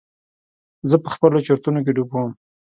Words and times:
زه 0.89 0.95
په 1.03 1.09
خپلو 1.15 1.37
چورتونو 1.47 1.79
کښې 1.85 1.91
ډوب 1.97 2.09
وم. 2.13 2.31